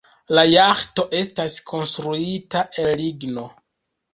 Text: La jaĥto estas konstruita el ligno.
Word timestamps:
La 0.37 0.43
jaĥto 0.51 1.05
estas 1.17 1.57
konstruita 1.73 2.65
el 2.87 2.93
ligno. 3.05 3.45